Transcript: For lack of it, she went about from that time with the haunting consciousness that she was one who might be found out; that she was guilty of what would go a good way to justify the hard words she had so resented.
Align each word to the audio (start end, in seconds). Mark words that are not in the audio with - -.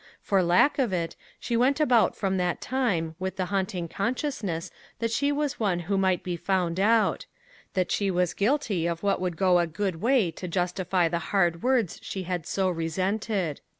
For 0.19 0.41
lack 0.41 0.79
of 0.79 0.91
it, 0.91 1.15
she 1.39 1.55
went 1.55 1.79
about 1.79 2.15
from 2.15 2.37
that 2.37 2.59
time 2.59 3.13
with 3.19 3.35
the 3.35 3.45
haunting 3.53 3.87
consciousness 3.87 4.71
that 4.97 5.11
she 5.11 5.31
was 5.31 5.59
one 5.59 5.81
who 5.81 5.95
might 5.95 6.23
be 6.23 6.35
found 6.35 6.79
out; 6.79 7.27
that 7.75 7.91
she 7.91 8.09
was 8.09 8.33
guilty 8.33 8.87
of 8.87 9.03
what 9.03 9.21
would 9.21 9.37
go 9.37 9.59
a 9.59 9.67
good 9.67 9.97
way 10.01 10.31
to 10.31 10.47
justify 10.47 11.07
the 11.07 11.19
hard 11.29 11.61
words 11.61 11.99
she 12.01 12.23
had 12.23 12.47
so 12.47 12.67
resented. 12.67 13.61